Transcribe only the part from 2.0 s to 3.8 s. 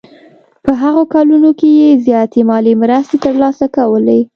زیاتې مالي مرستې ترلاسه